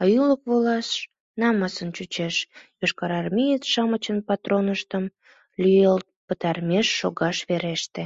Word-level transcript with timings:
А 0.00 0.02
ӱлык 0.18 0.42
волаш 0.50 0.88
намысын 1.40 1.88
чучеш: 1.96 2.34
йошкарармеец-шамычын 2.80 4.18
патроныштым 4.28 5.04
лӱйылт 5.62 6.06
пытарымеш 6.26 6.86
шогаш 6.98 7.38
вереште. 7.48 8.02